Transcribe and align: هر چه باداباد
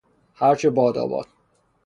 هر 0.33 0.55
چه 0.55 0.69
باداباد 0.69 1.27